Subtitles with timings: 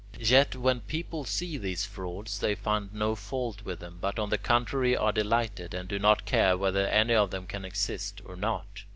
[0.19, 4.39] Yet when people see these frauds, they find no fault with them but on the
[4.39, 8.83] contrary are delighted, and do not care whether any of them can exist or not.